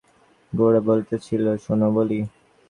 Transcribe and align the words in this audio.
গোরা 0.53 0.81
বলিতেছিল, 0.87 1.43
শোনো 1.57 1.87
বলি। 1.95 2.19